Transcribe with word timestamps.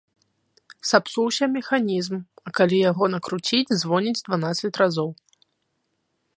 Сапсуўся 0.91 1.49
механізм, 1.57 2.15
а 2.49 2.55
калі 2.61 2.77
яго 2.91 3.05
накруціць 3.17 3.75
звоніць 3.85 4.23
дванаццаць 4.29 4.75
разоў. 4.83 5.09